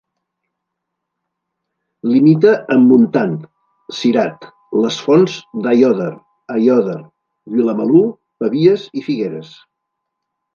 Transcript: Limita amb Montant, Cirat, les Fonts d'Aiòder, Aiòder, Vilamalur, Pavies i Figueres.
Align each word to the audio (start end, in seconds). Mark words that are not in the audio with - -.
Limita 2.11 2.53
amb 2.75 2.93
Montant, 2.93 3.35
Cirat, 3.97 4.47
les 4.85 4.97
Fonts 5.09 5.35
d'Aiòder, 5.67 6.09
Aiòder, 6.55 6.97
Vilamalur, 7.59 8.03
Pavies 8.45 8.89
i 9.03 9.07
Figueres. 9.11 9.53